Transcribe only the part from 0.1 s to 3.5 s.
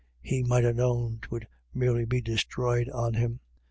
He might ha' known 'twould merely be disthroyed on him.